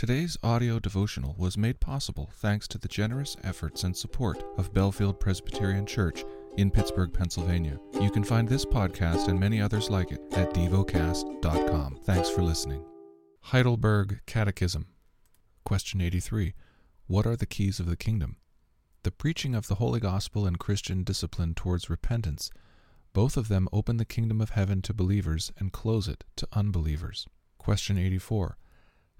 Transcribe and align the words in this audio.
Today's 0.00 0.38
audio 0.42 0.78
devotional 0.78 1.34
was 1.36 1.58
made 1.58 1.78
possible 1.78 2.30
thanks 2.36 2.66
to 2.68 2.78
the 2.78 2.88
generous 2.88 3.36
efforts 3.44 3.84
and 3.84 3.94
support 3.94 4.42
of 4.56 4.72
Bellefield 4.72 5.20
Presbyterian 5.20 5.84
Church 5.84 6.24
in 6.56 6.70
Pittsburgh, 6.70 7.12
Pennsylvania. 7.12 7.78
You 8.00 8.10
can 8.10 8.24
find 8.24 8.48
this 8.48 8.64
podcast 8.64 9.28
and 9.28 9.38
many 9.38 9.60
others 9.60 9.90
like 9.90 10.10
it 10.10 10.22
at 10.32 10.54
devocast.com. 10.54 11.98
Thanks 12.04 12.30
for 12.30 12.40
listening. 12.40 12.82
Heidelberg 13.42 14.22
Catechism. 14.24 14.86
Question 15.66 16.00
83. 16.00 16.54
What 17.06 17.26
are 17.26 17.36
the 17.36 17.44
keys 17.44 17.78
of 17.78 17.84
the 17.84 17.94
kingdom? 17.94 18.38
The 19.02 19.10
preaching 19.10 19.54
of 19.54 19.66
the 19.66 19.74
Holy 19.74 20.00
Gospel 20.00 20.46
and 20.46 20.58
Christian 20.58 21.04
discipline 21.04 21.52
towards 21.52 21.90
repentance. 21.90 22.50
Both 23.12 23.36
of 23.36 23.48
them 23.48 23.68
open 23.70 23.98
the 23.98 24.06
kingdom 24.06 24.40
of 24.40 24.48
heaven 24.48 24.80
to 24.80 24.94
believers 24.94 25.52
and 25.58 25.74
close 25.74 26.08
it 26.08 26.24
to 26.36 26.48
unbelievers. 26.54 27.26
Question 27.58 27.98
84. 27.98 28.56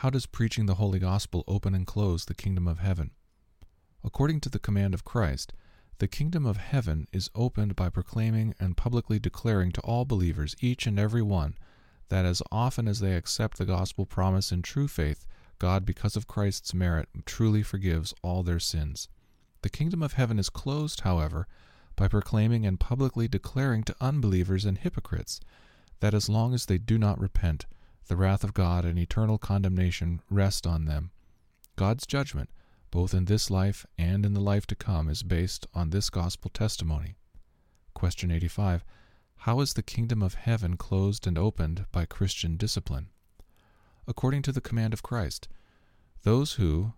How 0.00 0.10
does 0.10 0.26
preaching 0.26 0.66
the 0.66 0.74
Holy 0.74 0.98
Gospel 0.98 1.42
open 1.48 1.74
and 1.74 1.86
close 1.86 2.26
the 2.26 2.34
kingdom 2.34 2.68
of 2.68 2.80
heaven? 2.80 3.12
According 4.04 4.40
to 4.40 4.50
the 4.50 4.58
command 4.58 4.92
of 4.92 5.06
Christ, 5.06 5.54
the 6.00 6.06
kingdom 6.06 6.44
of 6.44 6.58
heaven 6.58 7.08
is 7.12 7.30
opened 7.34 7.76
by 7.76 7.88
proclaiming 7.88 8.54
and 8.60 8.76
publicly 8.76 9.18
declaring 9.18 9.72
to 9.72 9.80
all 9.80 10.04
believers, 10.04 10.54
each 10.60 10.86
and 10.86 10.98
every 10.98 11.22
one, 11.22 11.56
that 12.10 12.26
as 12.26 12.42
often 12.52 12.86
as 12.86 13.00
they 13.00 13.14
accept 13.14 13.56
the 13.56 13.64
gospel 13.64 14.04
promise 14.04 14.52
in 14.52 14.60
true 14.60 14.86
faith, 14.86 15.26
God, 15.58 15.86
because 15.86 16.14
of 16.14 16.26
Christ's 16.26 16.74
merit, 16.74 17.08
truly 17.24 17.62
forgives 17.62 18.12
all 18.20 18.42
their 18.42 18.60
sins. 18.60 19.08
The 19.62 19.70
kingdom 19.70 20.02
of 20.02 20.12
heaven 20.12 20.38
is 20.38 20.50
closed, 20.50 21.00
however, 21.00 21.46
by 21.96 22.08
proclaiming 22.08 22.66
and 22.66 22.78
publicly 22.78 23.28
declaring 23.28 23.82
to 23.84 23.96
unbelievers 23.98 24.66
and 24.66 24.76
hypocrites 24.76 25.40
that 26.00 26.12
as 26.12 26.28
long 26.28 26.52
as 26.52 26.66
they 26.66 26.76
do 26.76 26.98
not 26.98 27.18
repent, 27.18 27.64
the 28.06 28.16
wrath 28.16 28.44
of 28.44 28.54
God 28.54 28.84
and 28.84 28.98
eternal 28.98 29.38
condemnation 29.38 30.20
rest 30.30 30.66
on 30.66 30.84
them. 30.84 31.10
God's 31.76 32.06
judgment, 32.06 32.50
both 32.90 33.12
in 33.12 33.24
this 33.24 33.50
life 33.50 33.84
and 33.98 34.24
in 34.24 34.32
the 34.32 34.40
life 34.40 34.66
to 34.68 34.74
come, 34.74 35.08
is 35.08 35.22
based 35.22 35.66
on 35.74 35.90
this 35.90 36.08
gospel 36.08 36.50
testimony. 36.50 37.16
Question 37.94 38.30
85. 38.30 38.84
How 39.40 39.60
is 39.60 39.74
the 39.74 39.82
kingdom 39.82 40.22
of 40.22 40.34
heaven 40.34 40.76
closed 40.76 41.26
and 41.26 41.36
opened 41.36 41.86
by 41.92 42.06
Christian 42.06 42.56
discipline? 42.56 43.08
According 44.06 44.42
to 44.42 44.52
the 44.52 44.60
command 44.60 44.92
of 44.92 45.02
Christ, 45.02 45.48
those 46.22 46.54
who, 46.54 46.92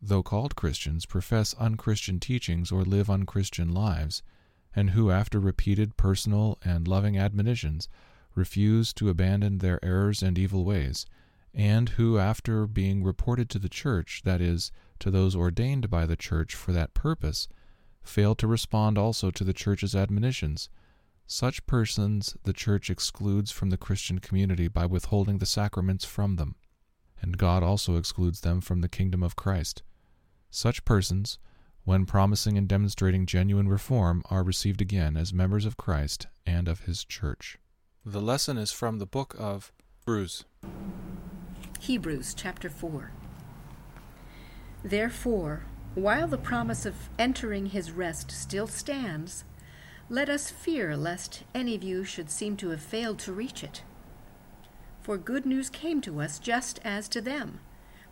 though 0.00 0.22
called 0.22 0.56
Christians, 0.56 1.06
profess 1.06 1.54
unchristian 1.54 2.20
teachings 2.20 2.72
or 2.72 2.84
live 2.84 3.08
unchristian 3.08 3.72
lives, 3.72 4.22
and 4.74 4.90
who, 4.90 5.10
after 5.10 5.38
repeated 5.38 5.96
personal 5.96 6.58
and 6.64 6.88
loving 6.88 7.16
admonitions, 7.16 7.88
refuse 8.34 8.92
to 8.94 9.08
abandon 9.08 9.58
their 9.58 9.84
errors 9.84 10.22
and 10.22 10.38
evil 10.38 10.64
ways, 10.64 11.06
and 11.52 11.90
who, 11.90 12.18
after 12.18 12.66
being 12.66 13.04
reported 13.04 13.48
to 13.50 13.58
the 13.58 13.68
church, 13.68 14.22
that 14.24 14.40
is, 14.40 14.72
to 14.98 15.10
those 15.10 15.36
ordained 15.36 15.88
by 15.90 16.06
the 16.06 16.16
church 16.16 16.54
for 16.54 16.72
that 16.72 16.94
purpose, 16.94 17.48
fail 18.02 18.34
to 18.34 18.46
respond 18.46 18.98
also 18.98 19.30
to 19.30 19.44
the 19.44 19.52
church's 19.52 19.94
admonitions, 19.94 20.68
such 21.26 21.64
persons 21.66 22.36
the 22.44 22.52
church 22.52 22.90
excludes 22.90 23.50
from 23.50 23.70
the 23.70 23.78
Christian 23.78 24.18
community 24.18 24.68
by 24.68 24.84
withholding 24.84 25.38
the 25.38 25.46
sacraments 25.46 26.04
from 26.04 26.36
them, 26.36 26.56
and 27.20 27.38
God 27.38 27.62
also 27.62 27.96
excludes 27.96 28.42
them 28.42 28.60
from 28.60 28.80
the 28.80 28.88
kingdom 28.88 29.22
of 29.22 29.36
Christ. 29.36 29.82
Such 30.50 30.84
persons, 30.84 31.38
when 31.84 32.04
promising 32.04 32.58
and 32.58 32.68
demonstrating 32.68 33.26
genuine 33.26 33.68
reform, 33.68 34.22
are 34.30 34.42
received 34.42 34.80
again 34.80 35.16
as 35.16 35.32
members 35.32 35.64
of 35.64 35.76
Christ 35.76 36.26
and 36.46 36.68
of 36.68 36.80
his 36.80 37.04
church. 37.04 37.58
The 38.06 38.20
lesson 38.20 38.58
is 38.58 38.70
from 38.70 38.98
the 38.98 39.06
book 39.06 39.34
of 39.38 39.72
Hebrews. 40.04 40.44
Hebrews 41.80 42.34
chapter 42.34 42.68
4. 42.68 43.12
Therefore, 44.84 45.64
while 45.94 46.28
the 46.28 46.36
promise 46.36 46.84
of 46.84 47.08
entering 47.18 47.66
his 47.66 47.92
rest 47.92 48.30
still 48.30 48.66
stands, 48.66 49.44
let 50.10 50.28
us 50.28 50.50
fear 50.50 50.98
lest 50.98 51.44
any 51.54 51.74
of 51.74 51.82
you 51.82 52.04
should 52.04 52.30
seem 52.30 52.58
to 52.58 52.68
have 52.68 52.82
failed 52.82 53.18
to 53.20 53.32
reach 53.32 53.64
it. 53.64 53.80
For 55.00 55.16
good 55.16 55.46
news 55.46 55.70
came 55.70 56.02
to 56.02 56.20
us 56.20 56.38
just 56.38 56.80
as 56.84 57.08
to 57.08 57.22
them, 57.22 57.60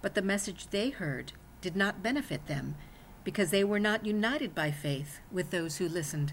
but 0.00 0.14
the 0.14 0.22
message 0.22 0.68
they 0.68 0.88
heard 0.88 1.32
did 1.60 1.76
not 1.76 2.02
benefit 2.02 2.46
them, 2.46 2.76
because 3.24 3.50
they 3.50 3.62
were 3.62 3.78
not 3.78 4.06
united 4.06 4.54
by 4.54 4.70
faith 4.70 5.20
with 5.30 5.50
those 5.50 5.76
who 5.76 5.86
listened. 5.86 6.32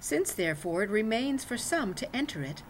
Since, 0.00 0.34
therefore, 0.34 0.82
it 0.82 0.90
remains 0.90 1.44
for 1.44 1.56
some 1.56 1.94
to 1.94 2.16
enter 2.16 2.42
it, 2.42 2.62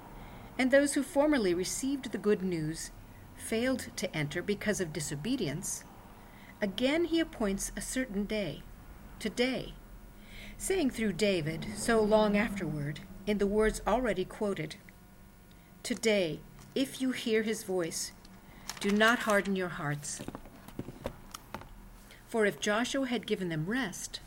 and 0.59 0.71
those 0.71 0.95
who 0.95 1.03
formerly 1.03 1.55
received 1.55 2.13
the 2.13 2.19
good 2.19 2.43
news 2.43 2.91
failed 3.37 3.89
to 3.97 4.17
enter 4.17 4.43
because 4.43 4.81
of 4.81 4.93
disobedience, 4.93 5.85
again 6.61 7.05
he 7.05 7.21
appoints 7.21 7.73
a 7.77 7.81
certain 7.81 8.25
day, 8.25 8.63
today, 9.19 9.75
saying 10.57 10.91
through 10.91 11.13
David 11.13 11.67
so 11.77 12.01
long 12.01 12.37
afterward, 12.37 13.01
in 13.27 13.39
the 13.39 13.47
words 13.47 13.83
already 13.87 14.25
quoted 14.25 14.77
Today, 15.83 16.41
if 16.75 17.01
you 17.01 17.13
hear 17.13 17.43
his 17.43 17.63
voice, 17.63 18.13
do 18.81 18.91
not 18.91 19.21
harden 19.21 19.57
your 19.57 19.69
hearts. 19.69 20.21
For 22.29 22.45
if 22.45 22.61
Joshua 22.61 23.07
had 23.07 23.27
given 23.27 23.49
them 23.49 23.67
rest, 23.67 24.21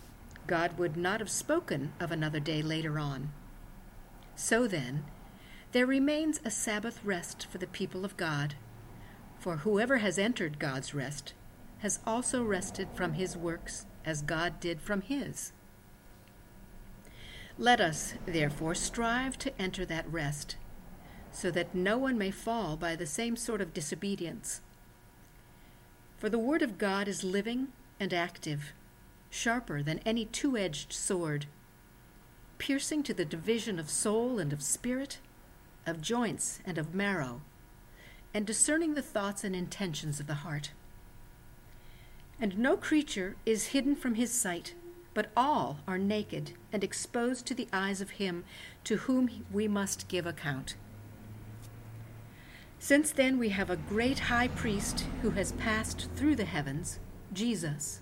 God 0.50 0.80
would 0.80 0.98
not 0.98 1.20
have 1.20 1.30
spoken 1.30 1.94
of 2.00 2.12
another 2.12 2.40
day 2.40 2.64
later 2.64 2.98
on. 2.98 3.32
So 4.36 4.68
then, 4.68 5.06
there 5.74 5.86
remains 5.86 6.42
a 6.44 6.50
Sabbath 6.50 7.00
rest 7.06 7.46
for 7.52 7.60
the 7.60 7.68
people 7.68 8.04
of 8.04 8.18
God, 8.18 8.56
for 9.38 9.58
whoever 9.58 9.98
has 9.98 10.18
entered 10.18 10.58
God's 10.58 10.92
rest 10.96 11.34
has 11.80 12.00
also 12.04 12.44
rested 12.44 12.88
from 12.96 13.14
his 13.14 13.38
works 13.38 13.86
as 14.04 14.24
God 14.24 14.60
did 14.60 14.82
from 14.82 15.02
his. 15.02 15.52
Let 17.60 17.80
us, 17.80 18.16
therefore, 18.26 18.74
strive 18.74 19.38
to 19.38 19.62
enter 19.62 19.86
that 19.86 20.12
rest, 20.12 20.56
so 21.31 21.52
that 21.52 21.76
no 21.76 21.96
one 22.00 22.18
may 22.18 22.31
fall 22.31 22.76
by 22.76 22.96
the 22.96 23.06
same 23.06 23.36
sort 23.36 23.62
of 23.62 23.72
disobedience. 23.72 24.62
For 26.18 26.28
the 26.28 26.40
Word 26.40 26.64
of 26.64 26.80
God 26.80 27.08
is 27.08 27.24
living 27.24 27.68
and 28.00 28.12
active 28.16 28.74
sharper 29.30 29.84
than 29.84 30.00
any 30.00 30.26
two 30.26 30.58
edged 30.58 30.92
sword, 30.92 31.46
piercing 32.58 33.04
to 33.04 33.14
the 33.14 33.26
division 33.26 33.80
of 33.80 33.90
soul 33.90 34.40
and 34.40 34.52
of 34.52 34.62
spirit, 34.62 35.20
of 35.86 36.02
joints 36.02 36.60
and 36.66 36.78
of 36.78 36.94
marrow, 36.94 37.42
and 38.34 38.46
discerning 38.46 38.94
the 38.94 39.02
thoughts 39.02 39.44
and 39.44 39.56
intentions 39.56 40.20
of 40.20 40.28
the 40.28 40.36
heart. 40.36 40.72
And 42.40 42.58
no 42.58 42.78
creature 42.78 43.36
is 43.46 43.68
hidden 43.68 43.96
from 43.96 44.16
his 44.16 44.32
sight, 44.32 44.74
but 45.14 45.32
all 45.36 45.80
are 45.88 45.98
naked 45.98 46.54
and 46.72 46.84
exposed 46.84 47.46
to 47.48 47.54
the 47.54 47.68
eyes 47.74 48.02
of 48.02 48.12
him 48.12 48.44
to 48.86 48.98
whom 48.98 49.46
we 49.52 49.68
must 49.68 50.08
give 50.08 50.26
account. 50.26 50.76
Since 52.78 53.12
then 53.12 53.38
we 53.38 53.50
have 53.50 53.70
a 53.70 53.76
great 53.76 54.20
high 54.20 54.48
priest 54.48 55.06
who 55.22 55.32
has 55.32 55.52
passed 55.54 56.08
through 56.16 56.38
the 56.38 56.46
heavens, 56.46 57.00
Jesus 57.34 58.02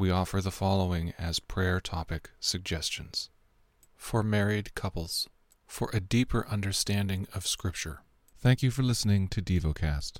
We 0.00 0.10
offer 0.10 0.40
the 0.40 0.50
following 0.50 1.12
as 1.18 1.40
prayer 1.40 1.78
topic 1.78 2.30
suggestions 2.40 3.28
for 3.98 4.22
married 4.22 4.74
couples, 4.74 5.28
for 5.66 5.90
a 5.92 6.00
deeper 6.00 6.48
understanding 6.48 7.26
of 7.34 7.46
Scripture. 7.46 8.02
Thank 8.38 8.62
you 8.62 8.70
for 8.70 8.82
listening 8.82 9.28
to 9.28 9.42
DevoCast. 9.42 10.12